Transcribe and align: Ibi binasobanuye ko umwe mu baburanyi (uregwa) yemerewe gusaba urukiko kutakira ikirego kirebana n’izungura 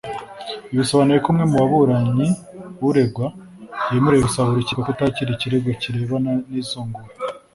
Ibi 0.63 0.71
binasobanuye 0.79 1.19
ko 1.23 1.27
umwe 1.31 1.43
mu 1.49 1.55
baburanyi 1.61 2.27
(uregwa) 2.87 3.27
yemerewe 3.91 4.21
gusaba 4.27 4.47
urukiko 4.49 4.79
kutakira 4.87 5.29
ikirego 5.33 5.69
kirebana 5.81 6.31
n’izungura 6.49 7.09